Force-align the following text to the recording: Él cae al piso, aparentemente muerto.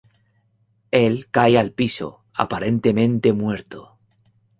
Él 0.89 1.27
cae 1.29 1.59
al 1.59 1.73
piso, 1.73 2.23
aparentemente 2.33 3.33
muerto. 3.33 3.99